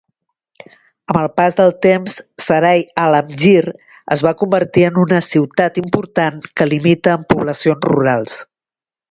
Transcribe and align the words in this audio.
Amb 1.09 1.17
el 1.17 1.25
pas 1.41 1.57
del 1.59 1.73
temps, 1.85 2.15
Sarai 2.45 2.81
Alamgir 3.03 3.75
es 4.17 4.25
va 4.29 4.33
convertir 4.41 4.87
en 4.89 4.99
una 5.05 5.21
ciutat 5.29 5.79
important 5.83 6.43
que 6.63 6.69
limita 6.73 7.15
amb 7.19 7.31
poblacions 7.37 7.89
rurals. 7.93 8.43